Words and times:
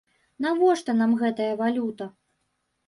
Навошта 0.45 0.95
нам 1.03 1.11
гэтая 1.21 1.51
валюта? 1.61 2.05